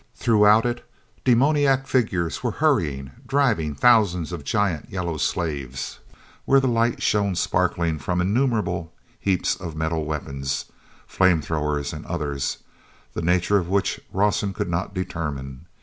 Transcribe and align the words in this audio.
Throughout 0.15 0.65
it, 0.65 0.83
demoniac 1.23 1.85
figures 1.85 2.43
were 2.43 2.49
hurrying, 2.57 3.11
driving 3.27 3.75
thousands 3.75 4.31
of 4.31 4.43
giant 4.43 4.89
yellow 4.89 5.17
slaves 5.17 5.99
where 6.45 6.59
the 6.59 6.67
light 6.67 7.03
shone 7.03 7.35
sparkling 7.35 7.99
from 7.99 8.19
innumerable 8.19 8.91
heaps 9.19 9.55
of 9.55 9.75
metal 9.75 10.03
weapons—flame 10.05 11.43
throwers 11.43 11.93
and 11.93 12.03
others, 12.07 12.63
the 13.13 13.21
nature 13.21 13.59
of 13.59 13.69
which 13.69 13.99
Rawson 14.11 14.53
could 14.55 14.69
not 14.71 14.95
determine. 14.95 15.67